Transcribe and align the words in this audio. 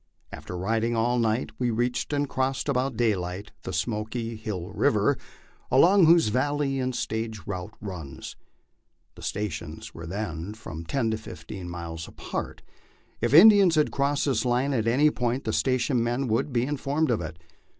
After 0.31 0.57
riding 0.57 0.95
all 0.95 1.19
night 1.19 1.51
we 1.59 1.69
reached 1.69 2.11
and 2.11 2.27
crossed 2.27 2.67
about 2.67 2.97
daylight 2.97 3.51
the 3.61 3.71
Smoky 3.71 4.35
Hill 4.35 4.69
river, 4.69 5.15
along 5.69 6.07
whose 6.07 6.29
valley 6.29 6.81
the 6.81 6.91
stage 6.93 7.41
route 7.45 7.75
runs. 7.79 8.35
The 9.13 9.21
stations 9.21 9.93
were 9.93 10.07
then 10.07 10.55
from 10.55 10.85
ten 10.85 11.11
to 11.11 11.17
fifteen 11.19 11.69
miles 11.69 12.07
apart; 12.07 12.63
if 13.21 13.31
Indians 13.31 13.75
had 13.75 13.91
crossed 13.91 14.25
this 14.25 14.43
line 14.43 14.73
at 14.73 14.87
any 14.87 15.11
point 15.11 15.43
the 15.43 15.53
station 15.53 16.03
men 16.03 16.27
would 16.29 16.51
be 16.51 16.63
informed 16.63 17.11
of 17.11 17.21
it. 17.21 17.37